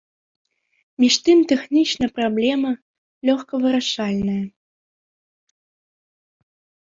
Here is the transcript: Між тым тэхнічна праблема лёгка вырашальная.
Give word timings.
Між 1.01 1.15
тым 1.25 1.39
тэхнічна 1.51 2.07
праблема 2.17 2.71
лёгка 3.29 3.53
вырашальная. 3.65 4.41